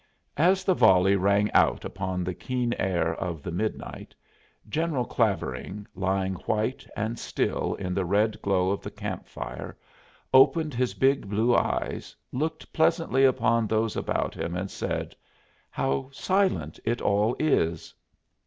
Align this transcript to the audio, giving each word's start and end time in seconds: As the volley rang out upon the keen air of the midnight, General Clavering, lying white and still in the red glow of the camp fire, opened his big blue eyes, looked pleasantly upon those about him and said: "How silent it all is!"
As 0.37 0.63
the 0.63 0.73
volley 0.73 1.15
rang 1.15 1.51
out 1.51 1.85
upon 1.85 2.23
the 2.23 2.33
keen 2.33 2.73
air 2.79 3.13
of 3.13 3.43
the 3.43 3.51
midnight, 3.51 4.15
General 4.67 5.05
Clavering, 5.05 5.85
lying 5.93 6.33
white 6.33 6.87
and 6.97 7.19
still 7.19 7.75
in 7.75 7.93
the 7.93 8.03
red 8.03 8.41
glow 8.41 8.71
of 8.71 8.81
the 8.81 8.89
camp 8.89 9.27
fire, 9.27 9.77
opened 10.33 10.73
his 10.73 10.95
big 10.95 11.29
blue 11.29 11.55
eyes, 11.55 12.15
looked 12.31 12.73
pleasantly 12.73 13.25
upon 13.25 13.67
those 13.67 13.95
about 13.95 14.33
him 14.33 14.55
and 14.55 14.71
said: 14.71 15.15
"How 15.69 16.09
silent 16.11 16.79
it 16.83 16.99
all 16.99 17.35
is!" 17.37 17.93